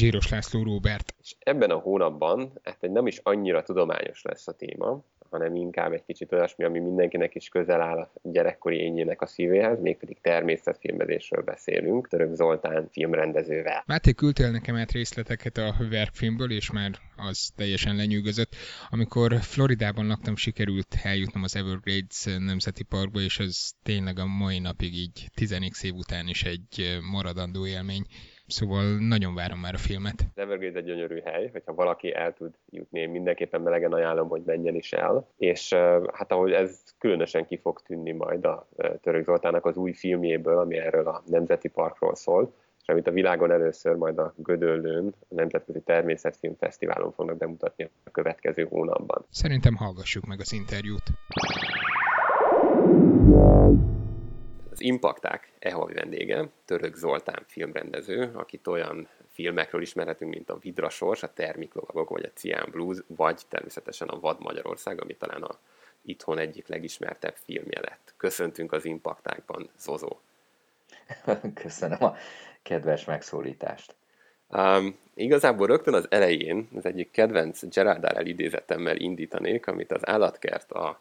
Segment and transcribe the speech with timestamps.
[0.00, 1.14] Zsíros László Róbert.
[1.22, 6.04] És ebben a hónapban, hát nem is annyira tudományos lesz a téma, hanem inkább egy
[6.06, 12.08] kicsit olyasmi, ami mindenkinek is közel áll a gyerekkori ényének a szívéhez, mégpedig természetfilmezésről beszélünk,
[12.08, 13.82] Török Zoltán filmrendezővel.
[13.86, 18.54] Máté küldtél nekem át részleteket a verkfilmből, és már az teljesen lenyűgözött.
[18.90, 24.94] Amikor Floridában laktam, sikerült eljutnom az Everglades Nemzeti Parkba, és ez tényleg a mai napig
[24.94, 28.06] így 10 év után is egy maradandó élmény.
[28.50, 30.14] Szóval nagyon várom már a filmet.
[30.34, 34.42] Az Everglades egy gyönyörű hely, hogyha valaki el tud jutni, én mindenképpen melegen ajánlom, hogy
[34.44, 35.28] menjen is el.
[35.36, 35.74] És
[36.12, 38.68] hát ahogy ez különösen ki fog tűnni majd a
[39.02, 43.50] Török Zoltának az új filmjéből, ami erről a Nemzeti Parkról szól, és amit a világon
[43.50, 49.24] először majd a Gödöllőn, a Nemzetközi Természetfilm Fesztiválon fognak bemutatni a következő hónapban.
[49.30, 51.02] Szerintem hallgassuk meg az interjút.
[54.80, 61.22] Az Impakták e havi vendége, Török Zoltán filmrendező, akit olyan filmekről ismerhetünk, mint a Vidrasors,
[61.22, 65.58] a Termiklovagok, vagy a Cian Blues, vagy természetesen a Vad Magyarország, ami talán a
[66.02, 68.14] itthon egyik legismertebb filmje lett.
[68.16, 70.18] Köszöntünk az Impaktákban, Zozó.
[71.62, 72.16] Köszönöm a
[72.62, 73.94] kedves megszólítást.
[74.48, 80.72] Um, igazából rögtön az elején az egyik kedvenc Gerard Darrell idézetemmel indítanék, amit az állatkert
[80.72, 81.00] a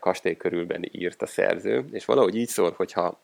[0.00, 3.20] kastély körülben írt a szerző, és valahogy így szól, hogy ha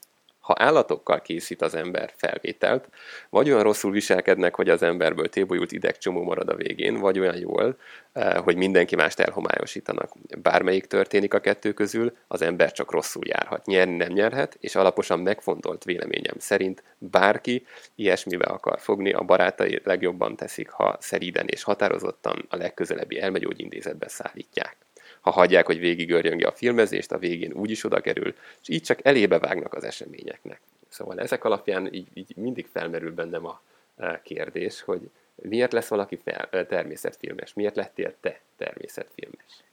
[0.57, 2.89] állatokkal készít az ember felvételt,
[3.31, 7.79] vagy olyan rosszul viselkednek, hogy az emberből tébolyult idegcsomó marad a végén, vagy olyan jól,
[8.13, 10.13] eh, hogy mindenki mást elhomályosítanak.
[10.43, 13.67] Bármelyik történik a kettő közül, az ember csak rosszul járhat.
[13.67, 20.37] Nyerni nem nyerhet, és alaposan megfontolt véleményem szerint bárki ilyesmibe akar fogni, a barátai legjobban
[20.37, 24.77] teszik, ha szeriden és határozottan a legközelebbi elmegyógyintézetbe szállítják
[25.21, 29.39] ha hagyják, hogy végigörjöngi a filmezést, a végén úgyis oda kerül, és így csak elébe
[29.39, 30.61] vágnak az eseményeknek.
[30.89, 33.61] Szóval ezek alapján így, így mindig felmerül bennem a
[33.97, 37.55] e, kérdés, hogy miért lesz valaki fel, e, természetfilmes?
[37.55, 39.65] Miért lettél te természetfilmes?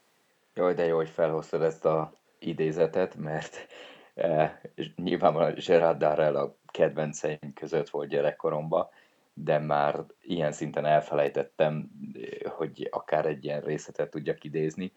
[0.54, 3.68] Jaj, de jó, hogy felhoztad ezt a idézetet, mert
[4.14, 4.52] eh,
[4.96, 8.88] nyilvánvalóan Gerard Darrell a kedvenceim között volt gyerekkoromban,
[9.34, 11.90] de már ilyen szinten elfelejtettem,
[12.46, 14.92] hogy akár egy ilyen részletet tudjak idézni.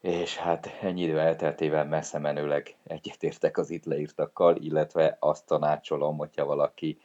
[0.00, 6.44] És hát ennyi idő elteltével messze menőleg egyetértek az itt leírtakkal, illetve azt tanácsolom, hogyha
[6.44, 6.98] valaki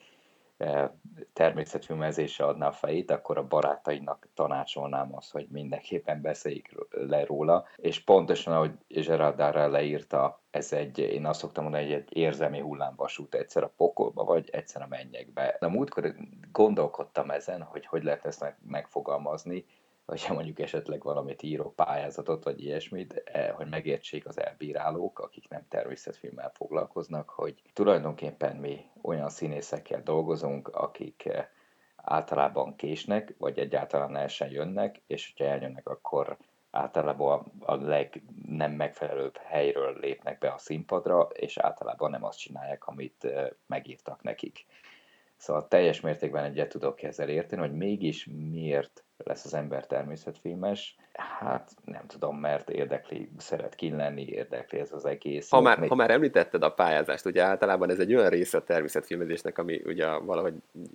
[0.57, 0.89] eh,
[1.33, 7.65] természetfilmezésre adná a fejét, akkor a barátainak tanácsolnám azt, hogy mindenképpen beszéljék le róla.
[7.75, 12.59] És pontosan, ahogy Gerard Darrell leírta, ez egy, én azt szoktam mondani, hogy egy érzelmi
[12.59, 15.57] hullámvasút, egyszer a pokolba vagy, egyszer a mennyekbe.
[15.59, 16.15] A múltkor
[16.51, 19.65] gondolkodtam ezen, hogy hogy lehet ezt megfogalmazni,
[20.05, 25.65] hogyha mondjuk esetleg valamit írok, pályázatot, vagy ilyesmit, e, hogy megértsék az elbírálók, akik nem
[25.67, 31.49] természetfilmmel foglalkoznak, hogy tulajdonképpen mi olyan színészekkel dolgozunk, akik e,
[31.95, 36.37] általában késnek, vagy egyáltalán el sem jönnek, és hogyha eljönnek, akkor
[36.71, 42.87] általában a leg nem megfelelőbb helyről lépnek be a színpadra, és általában nem azt csinálják,
[42.87, 44.65] amit e, megírtak nekik.
[45.37, 50.95] Szóval teljes mértékben egyet tudok ezzel érteni, hogy mégis miért lesz az ember természetfilmes.
[51.17, 55.49] Hát nem tudom, mert érdekli, szeret kin lenni, érdekli ez az egész.
[55.49, 55.89] Ha már, még...
[55.89, 60.17] ha már említetted a pályázást, ugye általában ez egy olyan része a természetfilmezésnek, ami ugye
[60.17, 60.53] valahogy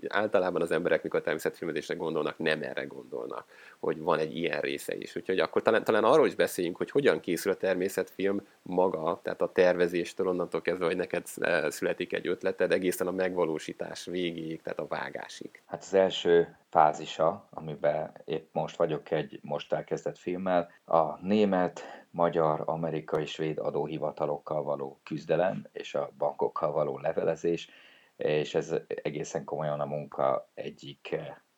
[0.08, 3.44] általában az emberek, mikor a természetfilmezésre gondolnak, nem erre gondolnak,
[3.78, 5.16] hogy van egy ilyen része is.
[5.16, 9.52] Úgyhogy akkor talán, talán arról is beszéljünk, hogy hogyan készül a természetfilm maga, tehát a
[9.52, 11.26] tervezéstől onnantól kezdve, hogy neked
[11.68, 15.62] születik egy ötleted, egészen a megvalósítás végéig, tehát a vágásig.
[15.66, 22.62] Hát az első fázisa, amiben épp most vagyok egy most elkezdett filmmel, a német, magyar,
[22.66, 27.70] amerikai, svéd adóhivatalokkal való küzdelem és a bankokkal való levelezés,
[28.16, 31.16] és ez egészen komolyan a munka egyik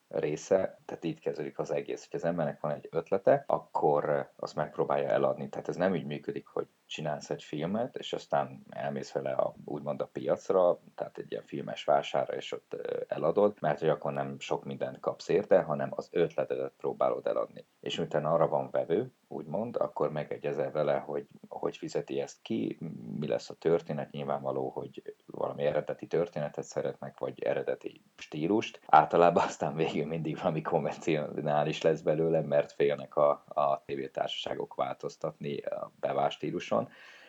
[0.08, 5.08] része, tehát így kezdődik az egész, hogy az embernek van egy ötlete, akkor azt megpróbálja
[5.08, 5.48] eladni.
[5.48, 10.00] Tehát ez nem úgy működik, hogy csinálsz egy filmet, és aztán elmész vele a, úgymond
[10.00, 12.76] a piacra, tehát egy ilyen filmes vására, és ott
[13.08, 17.66] eladod, mert hogy akkor nem sok mindent kapsz érte, hanem az ötletedet próbálod eladni.
[17.80, 22.78] És utána arra van vevő, úgymond, akkor megegyezel vele, hogy hogy fizeti ezt ki,
[23.18, 28.80] mi lesz a történet, nyilvánvaló, hogy valami eredeti történetet szeretnek, vagy eredeti stílust.
[28.86, 35.92] Általában aztán végül mindig valami konvencionális lesz belőle, mert félnek a, a tévétársaságok változtatni a
[36.00, 36.81] bevás stíluson,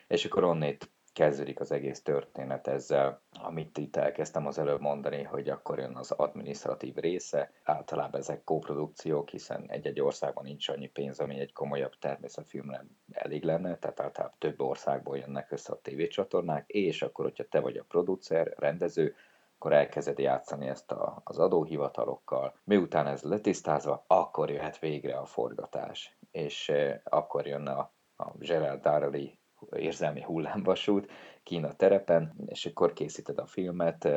[0.07, 5.49] és akkor onnét kezdődik az egész történet ezzel, amit itt elkezdtem az előbb mondani, hogy
[5.49, 7.51] akkor jön az administratív része.
[7.63, 13.77] Általában ezek kóprodukciók, hiszen egy-egy országban nincs annyi pénz, ami egy komolyabb természetfilmre elég lenne,
[13.77, 18.53] tehát általában több országból jönnek össze a tévécsatornák, és akkor, hogyha te vagy a producer,
[18.57, 19.15] rendező,
[19.55, 22.59] akkor elkezded játszani ezt a, az adóhivatalokkal.
[22.63, 26.17] Miután ez letisztázva, akkor jöhet végre a forgatás.
[26.31, 29.27] És eh, akkor jön a, a Gerald Darley
[29.75, 31.11] érzelmi hullámvasút
[31.43, 34.09] Kína terepen, és akkor készíted a filmet,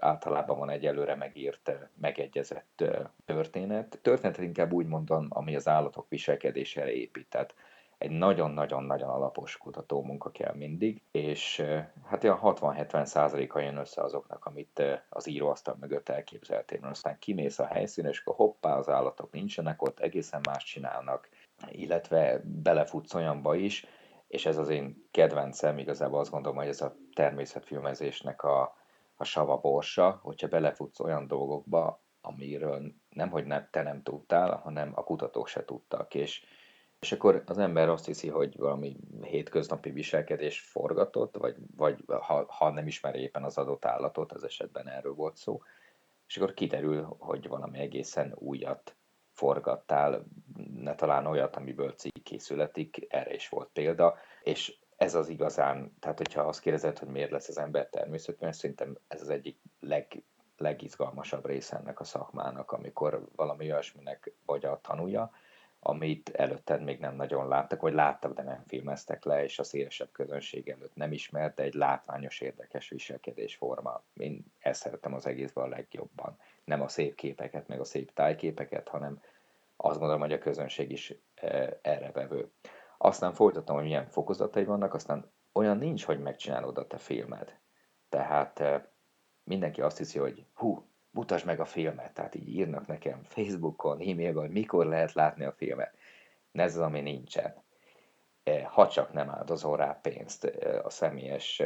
[0.00, 2.84] általában van egy előre megírt, megegyezett
[3.24, 3.98] történet.
[4.02, 7.54] Történetet inkább úgy mondom, ami az állatok viselkedésére épít, tehát
[7.98, 11.64] egy nagyon-nagyon-nagyon alapos kutató munka kell mindig, és
[12.04, 16.78] hát olyan 60-70 százaléka jön össze azoknak, amit az íróasztal mögött elképzeltél.
[16.82, 21.28] Aztán kimész a helyszínre, és akkor hoppá, az állatok nincsenek ott, egészen más csinálnak,
[21.70, 23.86] illetve belefutsz olyanba is,
[24.28, 28.76] és ez az én kedvencem, igazából azt gondolom, hogy ez a természetfilmezésnek a,
[29.16, 34.92] a sava borsa, hogyha belefutsz olyan dolgokba, amiről nem, hogy nem, te nem tudtál, hanem
[34.94, 36.44] a kutatók se tudtak, és,
[37.00, 42.70] és akkor az ember azt hiszi, hogy valami hétköznapi viselkedés forgatott, vagy, vagy ha, ha
[42.70, 45.62] nem ismer éppen az adott állatot, az esetben erről volt szó,
[46.26, 48.97] és akkor kiderül, hogy valami egészen újat
[49.38, 50.24] forgattál,
[50.74, 56.18] ne talán olyat, amiből cikk készületik, erre is volt példa, és ez az igazán, tehát
[56.18, 60.22] hogyha azt kérdezed, hogy miért lesz az ember természetben, szerintem ez az egyik leg,
[60.56, 65.30] legizgalmasabb része ennek a szakmának, amikor valami olyasminek vagy a tanúja,
[65.80, 70.12] amit előtted még nem nagyon láttak, vagy láttak, de nem filmeztek le, és a szélesebb
[70.12, 74.02] közönség előtt nem ismert, egy látványos, érdekes viselkedésforma.
[74.14, 76.38] Én ezt szeretem az egészben a legjobban.
[76.68, 79.20] Nem a szép képeket, meg a szép tájképeket, hanem
[79.76, 82.50] azt gondolom, hogy a közönség is e, erre vevő.
[82.98, 87.58] Aztán folytatom, hogy milyen fokozatai vannak, aztán olyan nincs, hogy megcsinálod a te filmed.
[88.08, 88.90] Tehát e,
[89.44, 94.42] mindenki azt hiszi, hogy hú, mutasd meg a filmet, tehát így írnak nekem Facebookon, e-mailben,
[94.42, 95.94] hogy mikor lehet látni a filmet.
[96.52, 97.62] Ez az, ami nincsen.
[98.42, 100.44] E, ha csak nem áldozol rá pénzt
[100.82, 101.62] a személyes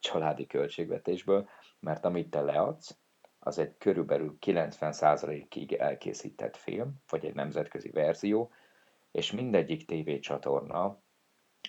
[0.00, 1.48] családi költségvetésből,
[1.80, 2.98] mert amit te leadsz,
[3.46, 8.50] az egy körülbelül 90%-ig elkészített film, vagy egy nemzetközi verzió,
[9.10, 11.02] és mindegyik tévécsatorna,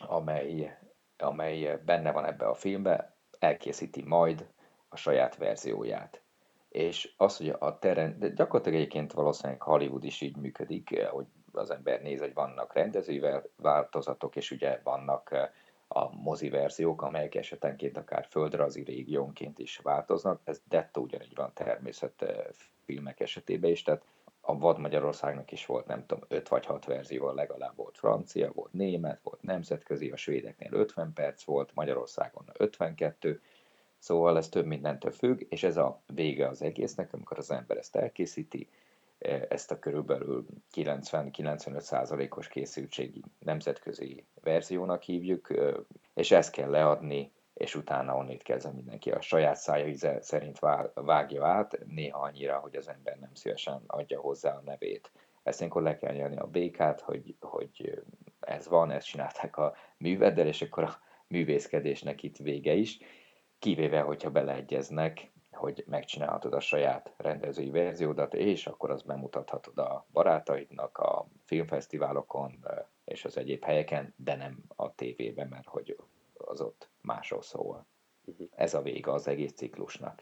[0.07, 0.77] amely,
[1.17, 4.47] amely benne van ebbe a filmbe, elkészíti majd
[4.87, 6.21] a saját verzióját.
[6.69, 11.69] És az, hogy a teren, de gyakorlatilag egyébként valószínűleg Hollywood is így működik, hogy az
[11.69, 13.21] ember néz, hogy vannak rendezői
[13.55, 15.51] változatok, és ugye vannak
[15.97, 20.41] a mozi verziók, amelyek esetenként akár földrajzi régiónként is változnak.
[20.43, 24.05] Ez dettó ugyanígy van természetfilmek esetében is, tehát
[24.41, 28.73] a Vad Magyarországnak is volt, nem tudom, 5 vagy 6 verzió, legalább volt francia, volt
[28.73, 33.41] német, volt nemzetközi, a svédeknél 50 perc volt, Magyarországon 52,
[33.97, 37.95] szóval ez több mindentől függ, és ez a vége az egésznek, amikor az ember ezt
[37.95, 38.69] elkészíti,
[39.49, 45.47] ezt a körülbelül 90-95%-os készültségi nemzetközi verziónak hívjuk,
[46.13, 50.59] és ezt kell leadni, és utána onnét kezdve mindenki a saját szája szerint
[50.93, 55.11] vágja át, néha annyira, hogy az ember nem szívesen adja hozzá a nevét.
[55.43, 58.03] Ezt ilyenkor le kell nyelni a békát, hogy, hogy
[58.39, 62.99] ez van, ezt csinálták a műveddel, és akkor a művészkedésnek itt vége is,
[63.59, 70.97] kivéve, hogyha beleegyeznek, hogy megcsinálhatod a saját rendezői verziódat, és akkor azt bemutathatod a barátaidnak
[70.97, 72.65] a filmfesztiválokon
[73.05, 75.97] és az egyéb helyeken, de nem a tévében, mert hogy
[76.33, 77.85] az ott másról szól.
[78.25, 78.47] Uh-huh.
[78.55, 80.21] Ez a vége az egész ciklusnak.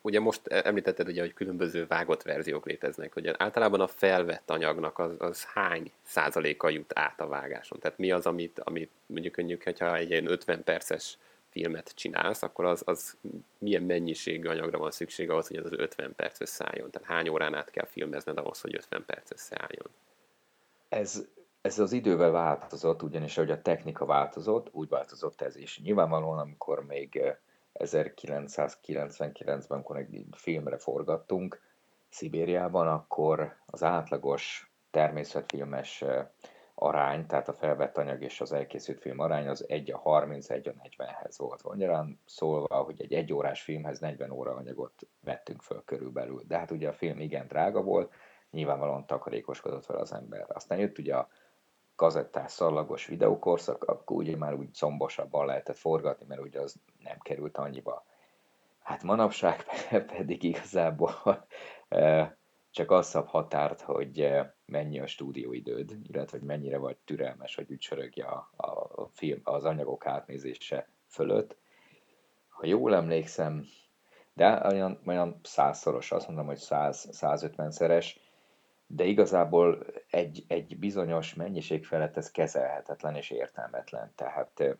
[0.00, 5.14] Ugye most említetted, ugye, hogy különböző vágott verziók léteznek, hogy általában a felvett anyagnak az,
[5.18, 7.78] az hány százaléka jut át a vágáson?
[7.78, 11.18] Tehát mi az, amit, amit mondjuk, mondjuk hogyha egy ilyen 50 perces
[11.52, 13.16] filmet csinálsz, akkor az, az
[13.58, 16.90] milyen mennyiségű anyagra van szükség ahhoz, hogy ez az 50 perc összeálljon?
[16.90, 19.86] Tehát hány órán át kell filmezned ahhoz, hogy 50 perc összeálljon?
[20.88, 21.26] Ez,
[21.60, 25.80] ez az idővel változott, ugyanis ahogy a technika változott, úgy változott ez is.
[25.80, 27.22] Nyilvánvalóan, amikor még
[27.74, 31.60] 1999-ben, eh, amikor egy filmre forgattunk
[32.08, 36.26] Szibériában, akkor az átlagos természetfilmes eh,
[36.82, 40.68] arány, tehát a felvett anyag és az elkészült film arány az 1 a 30, 1
[40.68, 41.62] a 40-hez volt.
[41.62, 46.42] Magyarán szólva, hogy egy egy órás filmhez 40 óra anyagot vettünk föl körülbelül.
[46.46, 48.12] De hát ugye a film igen drága volt,
[48.50, 50.44] nyilvánvalóan takarékoskodott fel az ember.
[50.48, 51.28] Aztán jött ugye a
[51.94, 57.56] kazettás szallagos videókorszak, akkor ugye már úgy szombosabban lehetett forgatni, mert ugye az nem került
[57.56, 58.04] annyiba.
[58.82, 59.64] Hát manapság
[60.16, 61.46] pedig igazából
[61.88, 62.30] eh,
[62.72, 67.72] csak az szab határt, hogy eh, mennyi a stúdióidőd, illetve hogy mennyire vagy türelmes, hogy
[67.72, 71.56] úgy sörögje a, a film, az anyagok átnézése fölött.
[72.48, 73.66] Ha jól emlékszem,
[74.34, 78.16] de olyan, olyan százszoros, azt mondom, hogy 100-150-szeres,
[78.86, 84.12] de igazából egy, egy bizonyos mennyiség felett ez kezelhetetlen és értelmetlen.
[84.14, 84.78] Tehát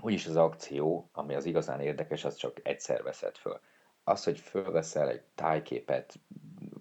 [0.00, 3.60] úgyis az akció, ami az igazán érdekes, az csak egyszer veszed föl.
[4.04, 6.14] Az, hogy fölveszel egy tájképet,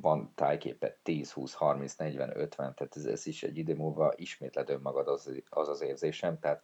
[0.01, 4.70] van tájképet 10, 20, 30, 40, 50, tehát ez, ez is egy idő múlva ismétled
[4.70, 6.63] önmagad az, az az érzésem, tehát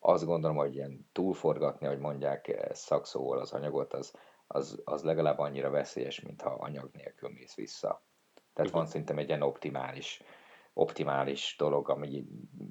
[0.00, 4.12] azt gondolom, hogy ilyen túlforgatni, hogy mondják eh, szakszóval az anyagot, az,
[4.46, 8.02] az, az legalább annyira veszélyes, mintha anyag nélkül mész vissza.
[8.52, 10.22] Tehát van szerintem egy ilyen optimális,
[10.72, 12.24] optimális dolog, ami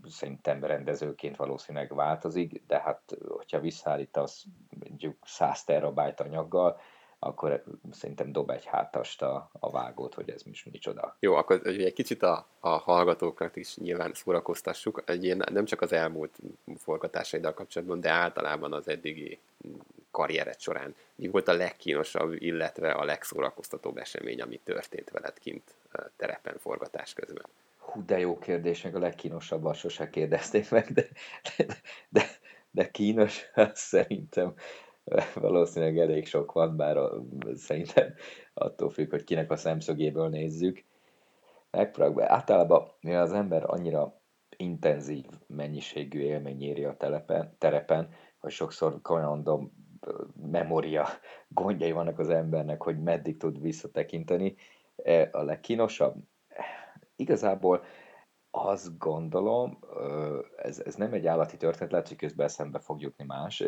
[0.03, 4.45] szerintem rendezőként valószínűleg változik, de hát, hogyha visszaállítasz
[4.79, 6.79] mondjuk 100 terabájt anyaggal,
[7.19, 11.15] akkor szerintem dob egy hátast a, a vágót, hogy ez most micsoda.
[11.19, 15.03] Jó, akkor egy kicsit a, a hallgatókat is nyilván szórakoztassuk.
[15.05, 16.37] Egy, nem csak az elmúlt
[16.77, 19.39] forgatásaiddal kapcsolatban, de általában az eddigi
[20.11, 20.95] karriered során.
[21.15, 25.75] Mi volt a legkínosabb, illetve a legszórakoztatóbb esemény, ami történt veled kint
[26.15, 27.45] terepen forgatás közben?
[27.77, 31.07] Hú, de jó kérdés, meg a legkínosabban sose kérdezték meg, de,
[31.57, 31.65] de,
[32.09, 32.29] de,
[32.71, 34.53] de kínos, hát szerintem
[35.35, 37.23] valószínűleg elég sok van, bár a,
[37.53, 38.13] szerintem
[38.53, 40.83] attól függ, hogy kinek a szemszögéből nézzük.
[41.71, 44.21] Megpróbálok, általában mivel az ember annyira
[44.57, 48.09] intenzív mennyiségű élmény éri a telepen, terepen,
[48.39, 49.71] hogy sokszor komolyan
[50.41, 51.07] memória
[51.47, 54.55] gondjai vannak az embernek, hogy meddig tud visszatekinteni.
[54.95, 56.15] E, a legkínosabb?
[57.15, 57.83] Igazából
[58.51, 59.79] azt gondolom,
[60.55, 63.63] ez, ez nem egy állati történet, lehet, hogy közben eszembe fog jutni más,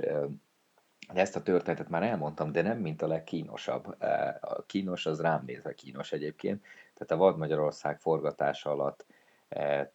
[1.18, 3.96] ezt a történetet már elmondtam, de nem mint a legkínosabb.
[4.00, 6.66] E, a kínos az rám nézve kínos egyébként.
[6.94, 9.06] Tehát a Vad Magyarország forgatása alatt
[9.50, 9.92] e,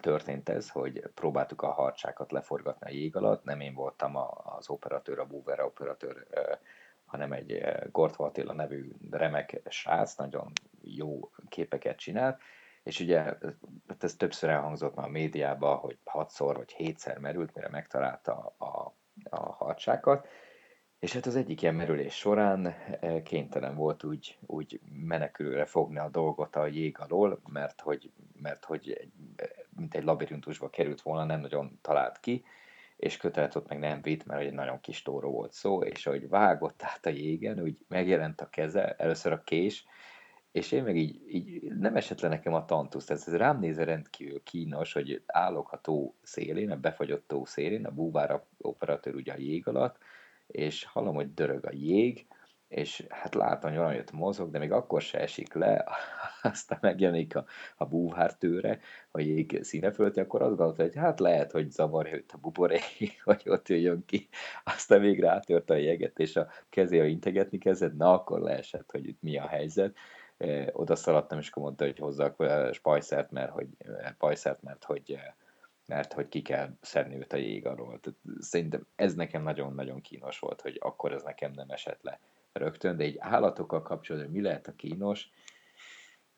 [0.00, 3.44] történt ez, hogy próbáltuk a harcsákat leforgatni a jég alatt.
[3.44, 4.16] Nem én voltam
[4.56, 6.60] az operatőr, a búver operatőr, e,
[7.04, 10.52] hanem egy Gortva Attila nevű remek srác, nagyon
[10.82, 12.40] jó képeket csinált,
[12.82, 13.20] és ugye
[13.88, 18.94] hát ez többször elhangzott már a médiában, hogy hatszor vagy hétszer merült, mire megtalálta a
[19.32, 20.28] a harcsákat,
[20.98, 26.08] és hát az egyik ilyen merülés során eh, kénytelen volt úgy, úgy menekülőre fogni a
[26.08, 28.10] dolgot a jég alól, mert hogy,
[28.42, 29.08] mert hogy
[29.76, 32.44] mint egy labirintusba került volna, nem nagyon talált ki,
[32.96, 36.28] és kötelet ott meg nem vitt, mert egy nagyon kis tóró volt szó, és ahogy
[36.28, 39.84] vágott át a jégen, úgy megjelent a keze, először a kés,
[40.52, 43.84] és én meg így, így nem esett le nekem a tantusz, ez, ez rám nézve
[43.84, 49.32] rendkívül kínos, hogy állok a tó szélén, a befagyott tó szélén, a búvár operatőr ugye
[49.32, 49.98] a jég alatt,
[50.46, 52.26] és hallom, hogy dörög a jég,
[52.68, 55.84] és hát látom, hogy valamit mozog, de még akkor se esik le,
[56.42, 57.44] aztán megjelenik a,
[57.76, 58.78] a búvártőre,
[59.10, 62.78] a jég színe fölötti, akkor azt gondolta, hogy hát lehet, hogy zavarja őt a buboré,
[63.24, 64.28] hogy ott jöjjön ki,
[64.64, 69.22] aztán végre átörte a jeget, és a kezével integetni kezdett, na akkor leesett, hogy itt
[69.22, 69.96] mi a helyzet,
[70.72, 73.68] oda szaladtam, és akkor mondta, hogy hozzak spajszert, mert hogy,
[74.18, 75.18] pajszert, mert hogy,
[75.86, 78.00] mert hogy ki kell szedni őt a jég alól.
[78.00, 82.20] Tehát szerintem ez nekem nagyon-nagyon kínos volt, hogy akkor ez nekem nem esett le
[82.52, 85.30] rögtön, de egy állatokkal kapcsolatban mi lehet a kínos,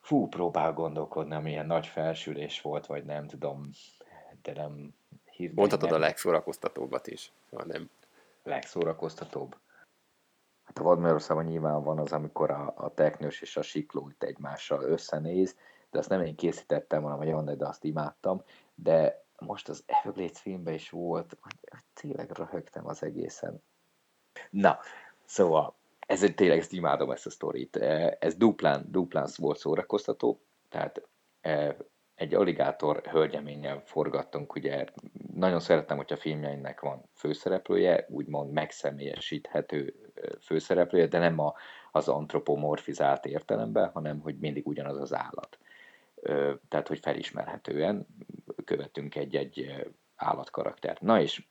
[0.00, 3.70] fú, próbál gondolkodni, amilyen nagy felsülés volt, vagy nem tudom,
[4.42, 4.94] de nem.
[5.54, 5.98] Mondhatod nem.
[5.98, 7.90] a legszórakoztatóbbat is, ha nem.
[8.42, 9.56] Legszórakoztatóbb.
[10.74, 14.82] Hát a Vadmagyarországban nyilván van az, amikor a, a teknős és a sikló itt egymással
[14.82, 15.56] összenéz,
[15.90, 18.42] de azt nem én készítettem, hanem a Janne, de azt imádtam,
[18.74, 21.54] de most az Everglades filmben is volt, hogy
[21.92, 23.62] tényleg röhögtem az egészen.
[24.50, 24.78] Na,
[25.24, 25.74] szóval,
[26.06, 27.76] ez tényleg ezt imádom ezt a sztorit.
[28.18, 31.08] Ez duplán, duplán volt szórakoztató, tehát
[32.14, 34.84] egy aligátor hölgyeménnyel forgattunk, ugye
[35.34, 40.03] nagyon szeretem, hogyha filmjeinek van főszereplője, úgymond megszemélyesíthető
[40.40, 41.54] főszereplője, de nem a,
[41.92, 45.58] az antropomorfizált értelemben, hanem hogy mindig ugyanaz az állat.
[46.68, 48.06] Tehát, hogy felismerhetően
[48.64, 51.00] követünk egy-egy állatkaraktert.
[51.00, 51.46] Na és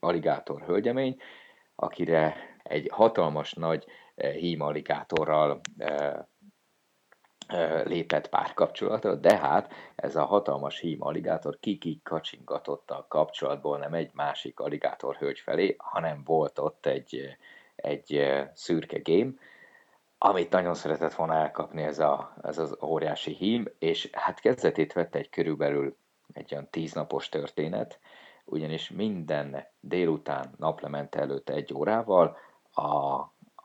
[0.00, 1.16] aligátor hölgyemény,
[1.74, 5.60] akire egy hatalmas nagy hím aligátorral
[7.84, 14.10] lépett párkapcsolatra, de hát ez a hatalmas hím aligátor kiki kacsingatott a kapcsolatból nem egy
[14.14, 17.36] másik aligátor hölgy felé, hanem volt ott egy,
[17.76, 19.38] egy szürke gém,
[20.18, 25.18] amit nagyon szeretett volna elkapni ez, a, ez az óriási hím, és hát kezdetét vette
[25.18, 25.96] egy körülbelül
[26.32, 27.98] egy olyan tíznapos történet,
[28.44, 32.36] ugyanis minden délután naplemente előtt egy órával
[32.72, 32.82] a,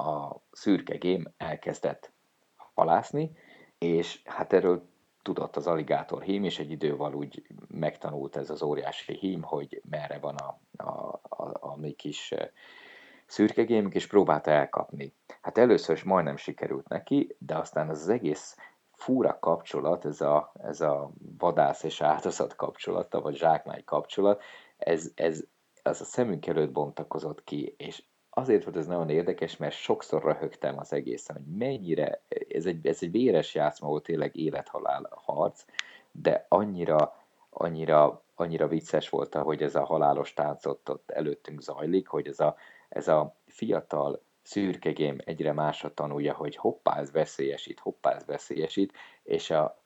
[0.04, 2.12] a szürke gém elkezdett
[2.74, 3.32] halászni,
[3.78, 4.90] és hát erről
[5.22, 10.20] tudott az aligátor hím, és egy idővel úgy megtanult ez az óriási hím, hogy merre
[10.20, 12.34] van a, a, a, a mi kis
[13.32, 15.14] szürkegémük, és próbálta elkapni.
[15.42, 18.58] Hát először is majdnem sikerült neki, de aztán az, az egész
[18.94, 24.42] fúra kapcsolat, ez a, ez a vadász és áldozat kapcsolata, vagy zsákmány kapcsolat,
[24.78, 25.44] ez, ez
[25.84, 30.78] az a szemünk előtt bontakozott ki, és azért volt ez nagyon érdekes, mert sokszor röhögtem
[30.78, 35.66] az egészen, hogy mennyire, ez egy, ez egy véres játszma volt, tényleg élethalál harc,
[36.12, 37.16] de annyira,
[37.50, 42.56] annyira, annyira vicces volt, hogy ez a halálos táncot ott előttünk zajlik, hogy ez a,
[42.92, 48.94] ez a fiatal szürkegém egyre másra tanulja, hogy hoppá, ez veszélyesít, hoppá, ez veszélyesít,
[49.24, 49.84] és a,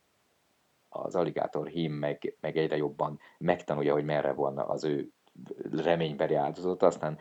[0.90, 5.12] az aligátor hím meg, meg egyre jobban megtanulja, hogy merre van az ő
[5.72, 7.18] reménybeli áldozat, aztán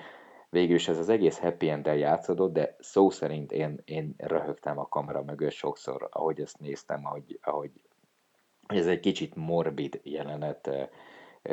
[0.51, 4.89] végül is ez az egész happy end játszódott, de szó szerint én, én röhögtem a
[4.89, 7.71] kamera mögött sokszor, ahogy ezt néztem, ahogy, ahogy
[8.67, 10.89] hogy ez egy kicsit morbid jelenet eh,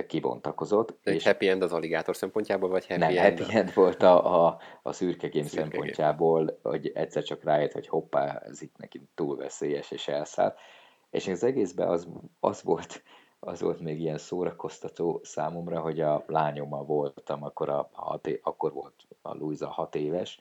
[0.07, 0.98] kibontakozott.
[1.03, 3.39] De és happy end az aligátor szempontjából, vagy happy nem, end?
[3.39, 6.57] happy end volt a, a, a szürke game szürke szempontjából, game.
[6.62, 10.57] hogy egyszer csak rájött, hogy hoppá, ez itt neki túl veszélyes, és elszállt.
[11.10, 12.07] És az egészben az,
[12.39, 13.03] az volt
[13.43, 18.74] az volt még ilyen szórakoztató számomra, hogy a lányommal voltam, akkor, a hat é- akkor
[18.74, 20.39] volt a Luisa hat éves,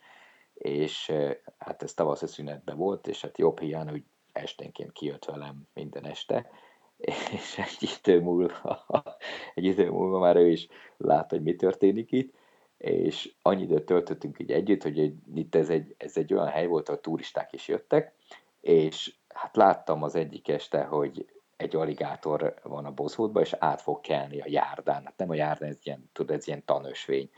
[0.53, 1.11] és
[1.57, 6.49] hát ez tavaszi szünetben volt, és hát jobb hiány, hogy esténként kijött velem minden este,
[7.01, 8.83] és egy idő múlva,
[9.55, 10.67] egy idő múlva már ő is
[10.97, 12.33] látta, hogy mi történik itt,
[12.77, 16.89] és annyi időt töltöttünk így együtt, hogy itt ez egy, ez egy olyan hely volt,
[16.89, 18.13] ahol turisták is jöttek,
[18.61, 21.25] és hát láttam az egyik este, hogy
[21.57, 25.03] egy aligátor van a bozótban, és át fog kelni a járdán.
[25.03, 27.29] Hát nem a járdán, ez ilyen, tudod, ez ilyen tanösvény.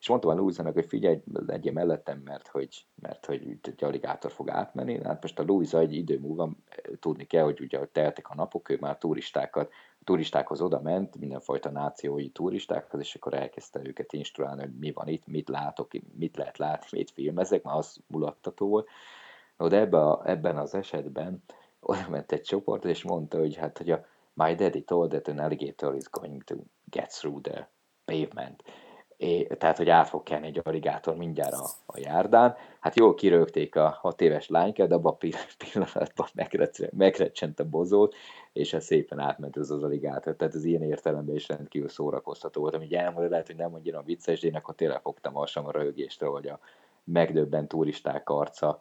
[0.00, 4.50] És mondtam a Louisa-nak, hogy figyelj, legyél mellettem, mert hogy, mert hogy egy aligátor fog
[4.50, 5.04] átmenni.
[5.04, 6.50] Hát most a Louisa egy idő múlva
[7.00, 9.72] tudni kell, hogy ugye hogy teltek a napok, ő már turistákat,
[10.04, 15.26] turistákhoz oda ment, mindenfajta nációi turistákhoz, és akkor elkezdte őket instruálni, hogy mi van itt,
[15.26, 18.88] mit látok, mit lehet látni, mit filmezek, már az mulattató volt.
[19.56, 21.42] No, de ebben, a, ebben az esetben
[21.80, 25.38] oda ment egy csoport, és mondta, hogy hát, hogy a My daddy told that an
[25.38, 27.68] alligator is going to get through the
[28.04, 28.62] pavement.
[29.18, 32.56] É, tehát, hogy át fog kelni egy alligátor mindjárt a, a járdán.
[32.80, 35.26] Hát jól kirögték a hat éves lánykát, de abban a
[35.64, 36.26] pillanatban
[36.90, 38.14] megrecsent a bozót,
[38.52, 40.36] és ez szépen átment ez az alligátor.
[40.36, 44.40] Tehát ez ilyen értelemben is rendkívül szórakoztató volt, ami elmondja, lehet, hogy nem annyira vicces,
[44.40, 46.58] de én akkor tényleg fogtam a a röhögéstől, hogy a
[47.04, 48.80] megdöbbent turisták arca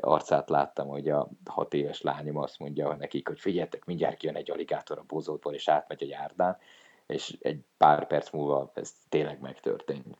[0.00, 4.50] arcát láttam, hogy a hat éves lányom azt mondja nekik, hogy figyeljetek, mindjárt kijön egy
[4.50, 6.56] aligátor a bozótból, és átmegy a járdán,
[7.08, 10.16] és egy pár perc múlva ez tényleg megtörtént.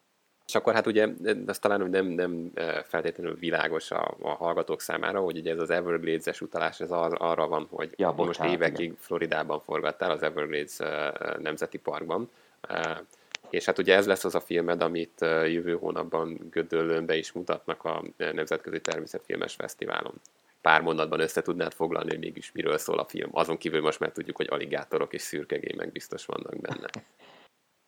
[0.46, 1.08] És akkor hát ugye,
[1.46, 5.70] ez talán nem, nem e, feltétlenül világos a, a hallgatók számára, hogy ugye ez az
[5.70, 8.96] Everglades-es utalás, ez az, arra van, hogy ja, bocsánat, most évekig igen.
[8.98, 12.30] Floridában forgattál, az Everglades e, Nemzeti Parkban.
[12.60, 13.02] E,
[13.50, 18.02] és hát ugye ez lesz az a filmed, amit jövő hónapban Gödöllőnbe is mutatnak a
[18.16, 20.14] Nemzetközi Természetfilmes Fesztiválon.
[20.60, 23.30] Pár mondatban össze tudnád foglalni, hogy mégis miről szól a film.
[23.32, 26.88] Azon kívül most már tudjuk, hogy aligátorok és szürkegémek biztos vannak benne.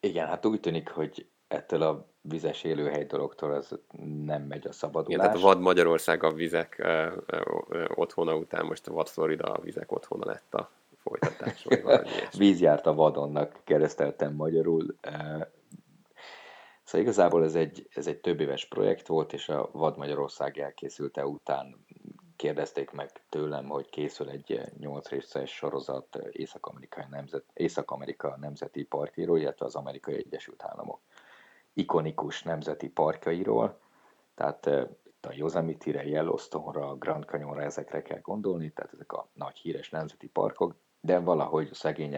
[0.01, 3.79] Igen, hát úgy tűnik, hogy ettől a vizes élőhely dologtól az
[4.25, 5.19] nem megy a szabadulás.
[5.19, 9.61] Igen, tehát vad Magyarország a vizek ö, ö, otthona után most a vad Florida a
[9.61, 10.71] vizek otthona lett a
[11.03, 11.67] folytatás.
[12.39, 14.95] Víz járt a vadonnak, kereszteltem magyarul.
[16.85, 21.27] Szóval igazából ez egy, ez egy több éves projekt volt, és a Vad Magyarország elkészülte
[21.27, 21.85] után
[22.41, 29.67] kérdezték meg tőlem, hogy készül egy 8 részes sorozat Észak-Amerika, nemzet, Észak-Amerika nemzeti parkjáról, illetve
[29.67, 31.01] az Amerikai Egyesült Államok
[31.73, 33.79] ikonikus nemzeti parkjairól.
[34.35, 34.67] Tehát
[35.05, 40.29] itt a Yosemite-re, Yellowstone-ra, Grand Canyonra ezekre kell gondolni, tehát ezek a nagy híres nemzeti
[40.29, 42.17] parkok, de valahogy szegény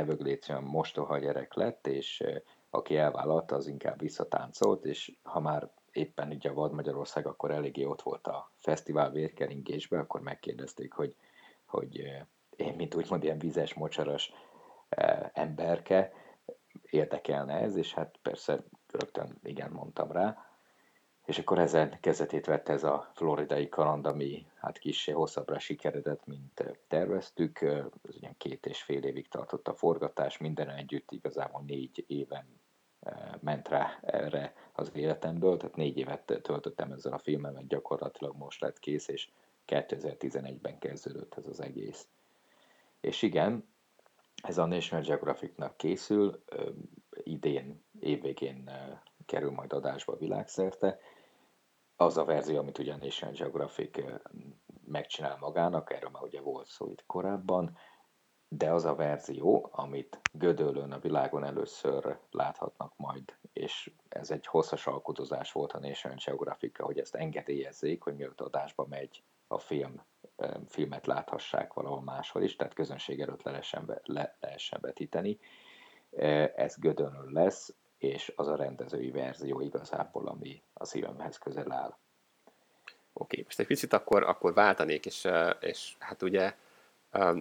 [0.48, 2.24] olyan mostoha gyerek lett, és
[2.70, 8.02] aki elvállalta, az inkább visszatáncolt, és ha már éppen ugye Vad Magyarország, akkor eléggé ott
[8.02, 11.14] volt a fesztivál vérkeringésben, akkor megkérdezték, hogy,
[11.64, 11.96] hogy
[12.56, 14.32] én, mint úgymond ilyen vizes, mocsaras
[15.32, 16.12] emberke,
[16.90, 20.46] érdekelne ez, és hát persze rögtön igen mondtam rá.
[21.24, 26.64] És akkor ezen kezdetét vett ez a floridai kaland, ami hát kicsi hosszabbra sikeredett, mint
[26.88, 27.60] terveztük.
[27.60, 32.60] Ez ugyan két és fél évig tartott a forgatás, minden együtt igazából négy éven
[33.40, 38.60] ment rá erre az életemből, tehát négy évet töltöttem ezzel a filmmel, mert gyakorlatilag most
[38.60, 39.30] lett kész, és
[39.66, 42.08] 2011-ben kezdődött ez az egész.
[43.00, 43.68] És igen,
[44.42, 46.42] ez a National Geographic-nak készül,
[47.12, 48.70] idén, évvégén
[49.26, 50.98] kerül majd adásba világszerte.
[51.96, 54.04] Az a verzió, amit ugye a National Geographic
[54.84, 57.76] megcsinál magának, erről már ugye volt szó itt korábban,
[58.56, 64.86] de az a verzió, amit Gödöllön a világon először láthatnak majd, és ez egy hosszas
[64.86, 70.02] alkudozás volt a National geographic hogy ezt engedélyezzék, hogy mielőtt adásba megy a film,
[70.66, 75.38] filmet láthassák valahol máshol is, tehát közönség előtt le lehessen, be, le lehessen vetíteni.
[76.56, 81.96] Ez Gödöllön lesz, és az a rendezői verzió igazából, ami a szívemhez közel áll.
[83.12, 85.28] Oké, most egy picit akkor, akkor váltanék, és,
[85.60, 86.54] és hát ugye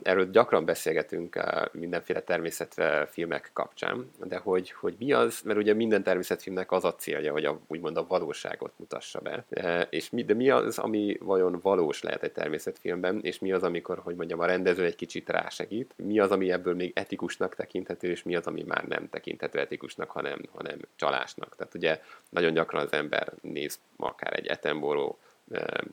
[0.03, 1.39] Erről gyakran beszélgetünk
[1.71, 7.31] mindenféle természetfilmek kapcsán, de hogy, hogy mi az, mert ugye minden természetfilmnek az a célja,
[7.31, 9.45] hogy a, úgymond a valóságot mutassa be.
[9.89, 13.99] És mi, de mi az, ami vajon valós lehet egy természetfilmben, és mi az, amikor,
[13.99, 18.23] hogy mondjam, a rendező egy kicsit rásegít, mi az, ami ebből még etikusnak tekinthető, és
[18.23, 21.55] mi az, ami már nem tekinthető etikusnak, hanem, hanem csalásnak.
[21.55, 25.19] Tehát ugye nagyon gyakran az ember néz akár egy Etenboró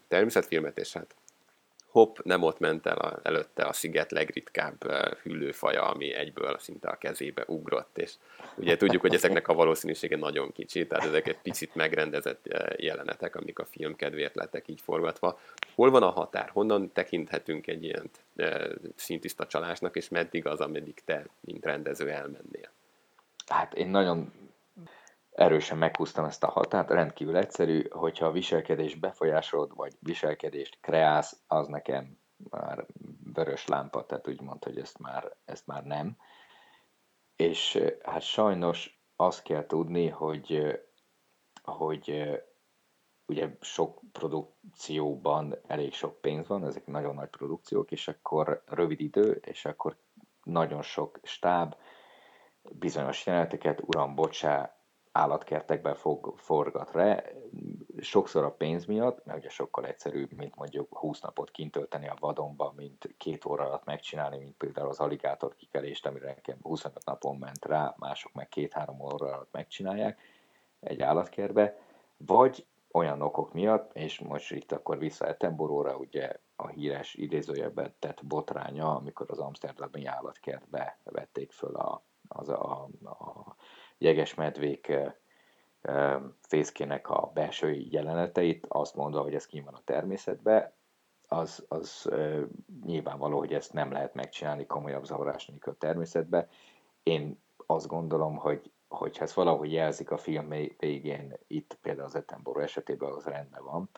[0.08, 1.14] természetfilmet, és hát
[1.90, 6.98] hopp, nem ott ment el a, előtte a sziget legritkább hüllőfaja, ami egyből szinte a
[6.98, 8.12] kezébe ugrott, és
[8.56, 12.46] ugye tudjuk, hogy ezeknek a valószínűsége nagyon kicsi, tehát ezek egy picit megrendezett
[12.76, 15.40] jelenetek, amik a film kedvéért lettek így forgatva.
[15.74, 16.48] Hol van a határ?
[16.48, 18.10] Honnan tekinthetünk egy ilyen
[18.94, 22.70] szintiszta csalásnak, és meddig az, ameddig te, mint rendező elmennél?
[23.46, 24.32] Hát én nagyon
[25.38, 31.66] erősen meghúztam ezt a határt, rendkívül egyszerű, hogyha a viselkedés befolyásolod, vagy viselkedést kreálsz, az
[31.66, 32.18] nekem
[32.50, 32.86] már
[33.32, 36.16] vörös lámpa, tehát úgy mondta, hogy ezt már, ezt már nem.
[37.36, 40.80] És hát sajnos azt kell tudni, hogy,
[41.62, 42.30] hogy
[43.26, 49.40] ugye sok produkcióban elég sok pénz van, ezek nagyon nagy produkciók, és akkor rövid idő,
[49.44, 49.96] és akkor
[50.42, 51.74] nagyon sok stáb,
[52.62, 54.77] bizonyos jeleneteket, uram, bocsá,
[55.18, 57.32] állatkertekben fog, forgat re,
[58.00, 62.16] sokszor a pénz miatt, mert ugye sokkal egyszerűbb, mint mondjuk 20 napot kint tölteni a
[62.20, 67.36] vadonba, mint két óra alatt megcsinálni, mint például az aligátor kikelést, amire nekem 25 napon
[67.36, 70.20] ment rá, mások meg két-három óra alatt megcsinálják
[70.80, 71.78] egy állatkertbe,
[72.16, 78.26] vagy olyan okok miatt, és most itt akkor vissza Etenboróra, ugye a híres idézőjelben tett
[78.26, 83.56] botránya, amikor az Amsterdami állatkertbe vették föl a, az a, a
[83.98, 84.92] jegesmedvék
[86.40, 90.72] fészkének a belső jeleneteit, azt mondva, hogy ez kim van a természetben,
[91.28, 92.10] az, az
[92.84, 96.48] nyilvánvaló, hogy ezt nem lehet megcsinálni komolyabb zavarás nélkül a természetbe.
[97.02, 102.60] Én azt gondolom, hogy hogyha ez valahogy jelzik a film végén, itt például az Etenború
[102.60, 103.90] esetében az rendben van,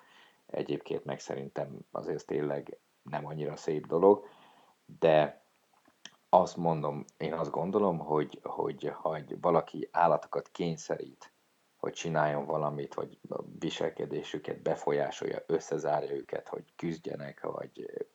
[0.47, 4.27] egyébként meg szerintem azért tényleg nem annyira szép dolog,
[4.99, 5.45] de
[6.31, 11.33] azt mondom, én azt gondolom, hogy, hogy ha valaki állatokat kényszerít,
[11.77, 18.07] hogy csináljon valamit, hogy a viselkedésüket befolyásolja, összezárja őket, hogy küzdjenek, vagy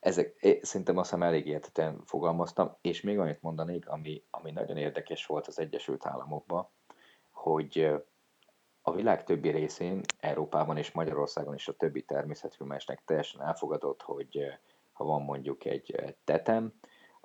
[0.00, 5.26] ezek, szerintem azt hiszem elég értetően fogalmaztam, és még annyit mondanék, ami, ami nagyon érdekes
[5.26, 6.68] volt az Egyesült Államokban,
[7.30, 7.90] hogy
[8.82, 14.58] a világ többi részén, Európában és Magyarországon is a többi természetfilmesnek teljesen elfogadott, hogy
[14.92, 16.72] ha van mondjuk egy tetem,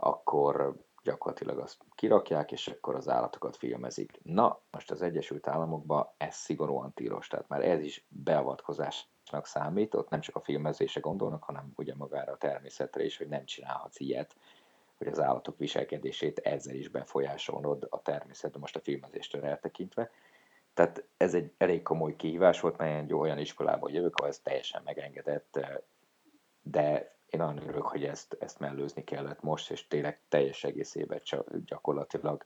[0.01, 4.19] akkor gyakorlatilag azt kirakják, és akkor az állatokat filmezik.
[4.23, 10.09] Na, most az Egyesült Államokban ez szigorúan tilos, tehát már ez is beavatkozásnak számít, ott
[10.09, 14.35] nem csak a filmezése gondolnak, hanem ugye magára a természetre is, hogy nem csinálhatsz ilyet,
[14.97, 20.11] hogy az állatok viselkedését ezzel is befolyásolnod a természetbe, most a filmezéstől eltekintve.
[20.73, 24.81] Tehát ez egy elég komoly kihívás volt, mert egy olyan iskolából jövök, ahol ez teljesen
[24.85, 25.59] megengedett,
[26.61, 31.47] de én nagyon örülök, hogy ezt, ezt mellőzni kellett most, és tényleg teljes egészében csak,
[31.65, 32.45] gyakorlatilag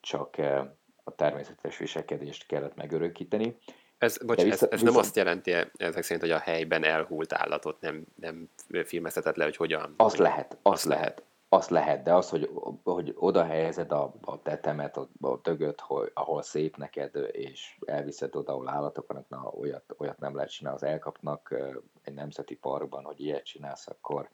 [0.00, 0.66] csak eh,
[1.04, 3.56] a természetes viselkedést kellett megörökíteni.
[3.98, 4.84] Ez, bocs, vissza, ez, ez vissza...
[4.84, 8.48] nem azt jelenti ezek szerint, hogy a helyben elhult állatot nem, nem
[8.84, 9.94] filmezheted le, hogy hogyan...
[9.96, 11.22] Az lehet, az lehet
[11.52, 12.50] azt lehet, de az, hogy,
[12.84, 18.36] hogy oda helyezed a, a tetemet, a, a tögöt, hogy, ahol szép neked, és elviszed
[18.36, 20.78] oda, ahol állatok vannak, na, olyat, olyat nem lehet csinálni.
[20.78, 21.54] Az elkapnak
[22.02, 24.30] egy nemzeti parkban, hogy ilyet csinálsz, akkor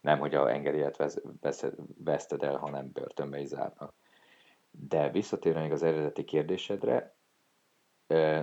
[0.00, 0.96] nem, hogy a engedélyet
[2.04, 3.94] veszted el, hanem börtönbe is zárnak.
[4.70, 7.16] De visszatérve még az eredeti kérdésedre,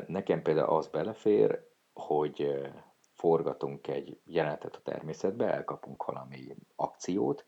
[0.08, 2.70] nekem például az belefér, hogy
[3.14, 7.46] forgatunk egy jelenetet a természetbe, elkapunk valami akciót,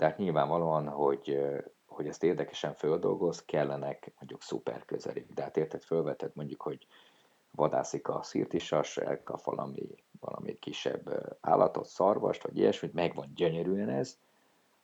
[0.00, 1.38] de hát nyilvánvalóan, hogy,
[1.86, 5.26] hogy ezt érdekesen földolgoz, kellenek mondjuk szuper közeli.
[5.34, 6.86] De hát érted, fölveted mondjuk, hogy
[7.50, 9.88] vadászik a szirtisas, elkap valami,
[10.20, 14.18] valami kisebb állatot, szarvast, vagy ilyesmit, megvan gyönyörűen ez,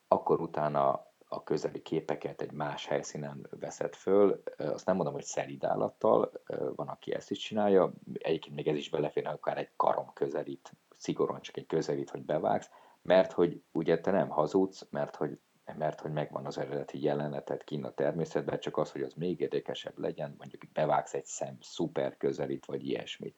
[0.09, 4.43] akkor utána a közeli képeket egy más helyszínen veszed föl.
[4.57, 6.33] Azt nem mondom, hogy szelid állattal,
[6.75, 11.41] van, aki ezt is csinálja, egyébként még ez is beleférne, akár egy karom közelít, szigorúan
[11.41, 12.71] csak egy közelít, hogy bevágsz,
[13.07, 15.39] mert hogy ugye te nem hazudsz, mert hogy
[15.79, 19.99] mert hogy megvan az eredeti jelenetet kinn a természetben, csak az, hogy az még érdekesebb
[19.99, 23.37] legyen, mondjuk bevágsz egy szem szuper közelít, vagy ilyesmit,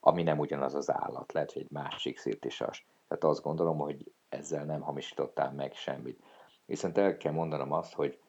[0.00, 2.86] ami nem ugyanaz az állat, lehet, hogy egy másik szirtisas.
[3.08, 6.22] Tehát azt gondolom, hogy ezzel nem hamisítottál meg semmit.
[6.66, 8.20] Viszont el kell mondanom azt, hogy,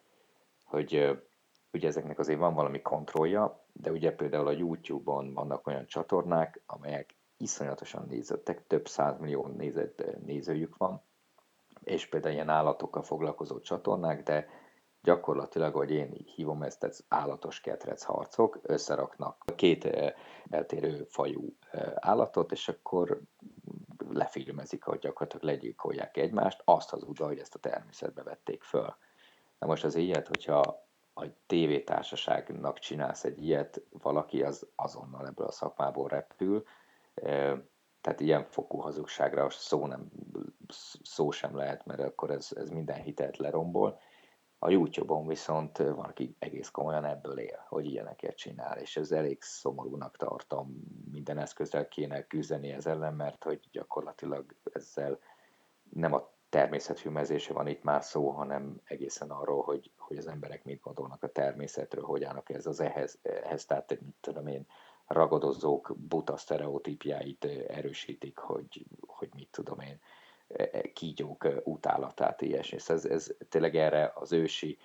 [0.63, 1.19] hogy
[1.71, 7.15] ugye ezeknek azért van valami kontrollja, de ugye például a YouTube-on vannak olyan csatornák, amelyek
[7.37, 11.01] iszonyatosan nézettek, több százmillió nézett, nézőjük van,
[11.83, 14.47] és például ilyen állatokkal foglalkozó csatornák, de
[15.01, 19.85] gyakorlatilag, hogy én így hívom ezt, ez állatos ketrec harcok, összeraknak két
[20.49, 21.55] eltérő fajú
[21.95, 23.21] állatot, és akkor
[24.09, 28.95] lefilmezik, hogy gyakorlatilag legyilkolják egymást, azt hazudva, hogy ezt a természetbe vették föl.
[29.59, 35.51] Na most az ilyet, hogyha a tévétársaságnak csinálsz egy ilyet, valaki az azonnal ebből a
[35.51, 36.63] szakmából repül,
[38.01, 40.11] tehát ilyen fokú hazugságra szó, nem,
[41.03, 43.99] szó sem lehet, mert akkor ez, ez minden hitelt lerombol.
[44.59, 49.41] A YouTube-on viszont van, aki egész komolyan ebből él, hogy ilyeneket csinál, és ez elég
[49.41, 50.83] szomorúnak tartom.
[51.11, 55.19] Minden eszközzel kéne küzdeni ez ellen, mert hogy gyakorlatilag ezzel
[55.89, 60.81] nem a természetfilmezése van itt már szó, hanem egészen arról, hogy, hogy az emberek mit
[60.81, 64.65] gondolnak a természetről, hogy állnak ez az ehhez, ehhez tehát mit tudom én,
[65.07, 69.99] ragadozók buta sztereotípjáit erősítik, hogy, hogy mit tudom én,
[70.47, 72.77] e, e, kígyók utálatát, ilyesmi.
[72.87, 74.77] Ez, ez tényleg erre az ősi,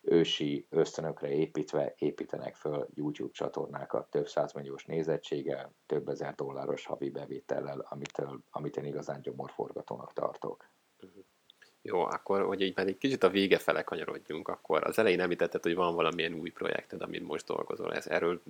[0.00, 7.86] ősi ösztönökre építve építenek föl YouTube csatornákat több százmilliós nézettséggel, több ezer dolláros havi bevétellel,
[7.88, 10.68] amitől, amit én igazán gyomorforgatónak tartok.
[11.86, 15.62] Jó, akkor, hogy így már egy kicsit a vége fele kanyarodjunk, akkor az elején említetted,
[15.62, 17.94] hogy van valamilyen új projekted, amit most dolgozol.
[17.94, 18.42] Ez, erről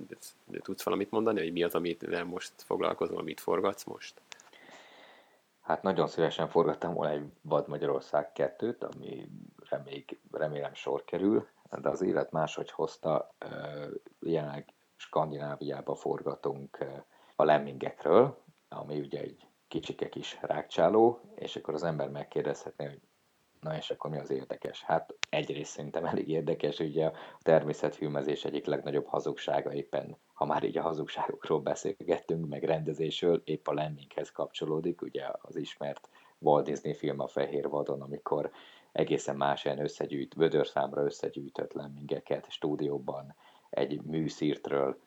[0.61, 4.21] tudsz valamit mondani, hogy mi az, amit most foglalkozol, mit forgatsz most?
[5.61, 9.29] Hát nagyon szívesen forgattam volna egy Vad Magyarország 2-t, ami
[9.83, 11.47] még remélem sor kerül,
[11.81, 13.33] de az élet máshogy hozta.
[14.19, 16.77] Jelenleg Skandináviába forgatunk
[17.35, 18.37] a lemmingekről,
[18.69, 23.01] ami ugye egy kicsike kis rákcsáló, és akkor az ember megkérdezhetné, hogy
[23.65, 24.83] Na és akkor mi az érdekes?
[24.83, 30.77] Hát egyrészt szerintem elég érdekes, ugye a természetfilmezés egyik legnagyobb hazugsága éppen, ha már így
[30.77, 37.19] a hazugságokról beszélgettünk, meg rendezésről, épp a lemminghez kapcsolódik, ugye az ismert Walt Disney film
[37.19, 38.51] a Fehér Vadon, amikor
[38.91, 43.35] egészen más ilyen összegyűjt, vödörszámra összegyűjtött lemmingeket stúdióban
[43.69, 44.97] egy műszírtről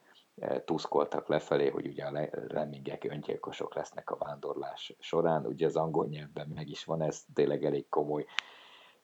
[0.65, 5.47] tuszkoltak lefelé, hogy ugye a lemmingek öngyilkosok lesznek a vándorlás során.
[5.47, 8.27] Ugye az angol nyelvben meg is van ez, tényleg elég komoly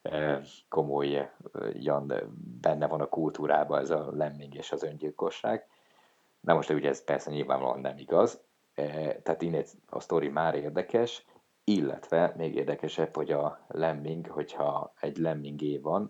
[0.03, 1.31] eh, komoly eh,
[2.61, 5.67] benne van a kultúrában ez a lemming és az öngyilkosság.
[6.41, 8.41] Na most ugye ez persze nyilvánvalóan nem igaz,
[9.23, 11.25] tehát innen a sztori már érdekes,
[11.65, 16.07] illetve még érdekesebb, hogy a lemming, hogyha egy lemmingé van,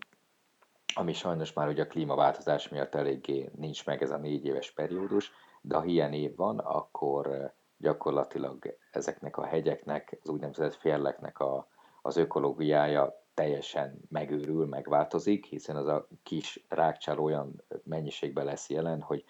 [0.97, 5.31] ami sajnos már ugye a klímaváltozás miatt eléggé nincs meg ez a négy éves periódus,
[5.61, 11.67] de ha ilyen év van, akkor gyakorlatilag ezeknek a hegyeknek, az úgynevezett férleknek a,
[12.01, 19.23] az ökológiája teljesen megőrül, megváltozik, hiszen az a kis rákcsál olyan mennyiségben lesz jelen, hogy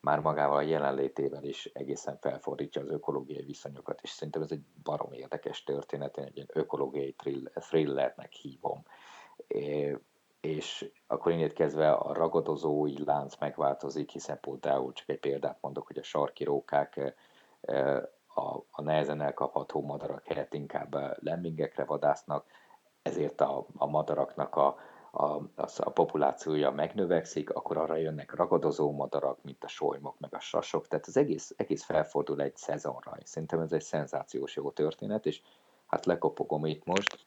[0.00, 5.12] már magával a jelenlétével is egészen felfordítja az ökológiai viszonyokat, és szerintem ez egy barom
[5.12, 7.14] érdekes történet, én egy ilyen ökológiai
[7.54, 8.84] thrillernek hívom
[10.42, 15.98] és akkor innét kezdve a ragadozói lánc megváltozik, hiszen például csak egy példát mondok, hogy
[15.98, 17.14] a sarki rókák
[18.34, 22.46] a, a nehezen elkapható madarak helyett inkább lemmingekre vadásznak,
[23.02, 24.76] ezért a, a madaraknak a,
[25.10, 30.40] a, a, a populációja megnövekszik, akkor arra jönnek ragadozó madarak, mint a solymok, meg a
[30.40, 33.16] sasok, tehát az egész, egész felfordul egy szezonra.
[33.24, 35.42] Szerintem ez egy szenzációs jó történet, és
[35.86, 37.26] hát lekopogom itt most,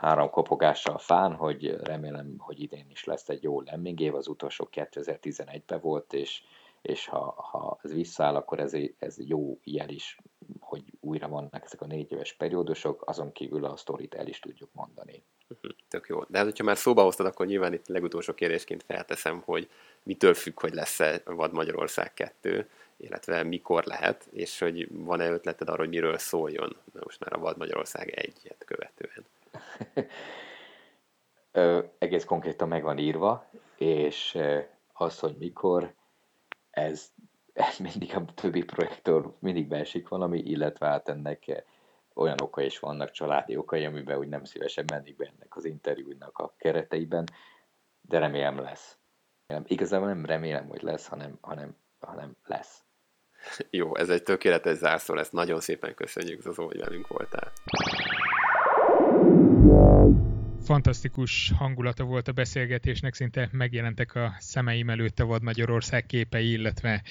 [0.00, 4.68] három kopogással fán, hogy remélem, hogy idén is lesz egy jó lemming év, az utolsó
[4.72, 6.42] 2011-ben volt, és,
[6.82, 10.18] és ha, ha ez visszaáll, akkor ez, ez jó jel is,
[10.60, 14.70] hogy újra vannak ezek a négy éves periódusok, azon kívül a sztorit el is tudjuk
[14.72, 15.22] mondani.
[15.48, 16.22] Mhm, tök jó.
[16.28, 19.68] De hát, hogyha már szóba hoztad, akkor nyilván itt legutolsó kérdésként felteszem, hogy
[20.02, 25.78] mitől függ, hogy lesz-e Vad Magyarország 2, illetve mikor lehet, és hogy van-e ötleted arra,
[25.78, 28.57] hogy miről szóljon most már a Vad Magyarország 1-et követően?
[31.52, 34.38] Ö, egész konkrétan meg van írva, és
[34.92, 35.94] az, hogy mikor,
[36.70, 37.12] ez,
[37.52, 41.64] ez mindig a többi projektől mindig beesik valami, illetve hát ennek
[42.14, 46.38] olyan okai is vannak, családi okai, amiben úgy nem szívesen mennék be ennek az interjúnak
[46.38, 47.24] a kereteiben,
[48.00, 48.98] de remélem lesz.
[49.64, 52.82] Igazából nem remélem, hogy lesz, hanem, hanem, hanem lesz.
[53.70, 55.30] Jó, ez egy tökéletes zárszó lesz.
[55.30, 57.52] Nagyon szépen köszönjük, Zozó, hogy velünk voltál.
[60.58, 67.02] Fantasztikus hangulata volt a beszélgetésnek, szinte megjelentek a szemeim előtt a Vad Magyarország képei, illetve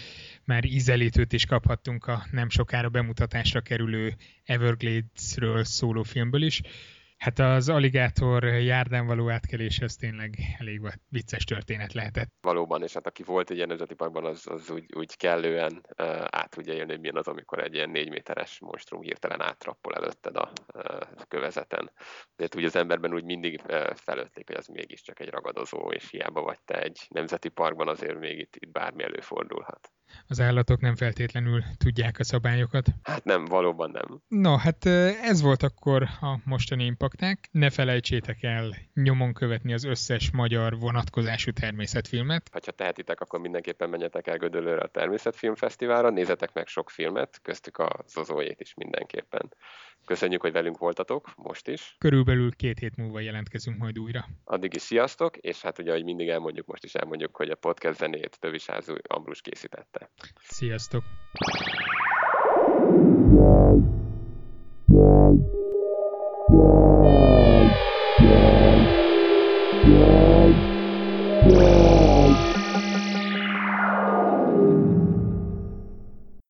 [0.44, 6.62] már ízelítőt is kaphattunk a nem sokára bemutatásra kerülő Everglades-ről szóló filmből is.
[7.18, 12.30] Hát az aligátor járdán való átkelés, ez tényleg elég vicces történet lehetett.
[12.42, 16.08] Valóban, és hát aki volt egy ilyen nemzeti parkban, az, az úgy, úgy kellően uh,
[16.30, 20.36] át tudja élni, hogy milyen az, amikor egy ilyen négy méteres monstrum hirtelen átrappol előtted
[20.36, 21.92] a uh, kövezeten.
[22.36, 26.42] De úgy az emberben úgy mindig uh, felötlik, hogy az mégiscsak egy ragadozó, és hiába
[26.42, 29.92] vagy te egy nemzeti parkban, azért még itt, itt bármi előfordulhat
[30.28, 32.88] az állatok nem feltétlenül tudják a szabályokat.
[33.04, 34.22] Hát nem, valóban nem.
[34.28, 34.86] No, hát
[35.22, 37.50] ez volt akkor a mostani impakták.
[37.52, 42.50] Ne felejtsétek el nyomon követni az összes magyar vonatkozású természetfilmet.
[42.52, 48.04] Ha tehetitek, akkor mindenképpen menjetek el Gödöllőre a Természetfilmfesztiválra, nézzetek meg sok filmet, köztük a
[48.08, 49.54] Zozójét is mindenképpen.
[50.06, 51.96] Köszönjük, hogy velünk voltatok most is.
[51.98, 54.26] Körülbelül két hét múlva jelentkezünk majd újra.
[54.44, 57.98] Addig is sziasztok, és hát ugye, ahogy mindig elmondjuk, most is elmondjuk, hogy a podcast
[57.98, 60.10] zenét Tövisázú Ambrus készítette.
[60.42, 61.04] Sziasztok!
[64.90, 65.57] Yeah.